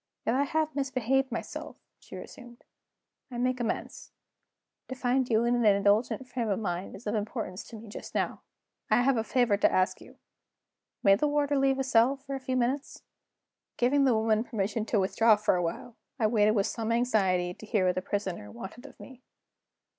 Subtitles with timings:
[0.25, 2.63] "If I have misbehaved myself," she resumed,
[3.29, 4.11] "I make amends.
[4.87, 8.15] To find you in an indulgent frame of mind is of importance to me just
[8.15, 8.41] now.
[8.89, 10.15] I have a favor to ask of you.
[11.03, 13.03] May the warder leave the cell for a few minutes?"
[13.77, 17.65] Giving the woman permission to withdraw for a while, I waited with some anxiety to
[17.67, 19.21] hear what the Prisoner wanted of me.